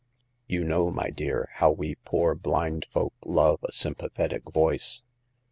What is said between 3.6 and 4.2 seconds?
a sympa